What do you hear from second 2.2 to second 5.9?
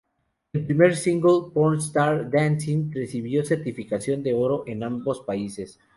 Dancing, recibió certificación de oro en ambos países.